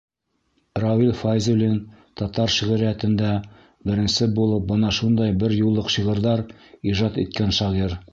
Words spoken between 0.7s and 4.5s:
Рауил Фәйзуллин татар шиғриәтендә беренсе